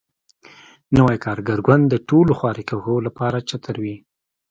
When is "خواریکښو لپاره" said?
2.39-3.37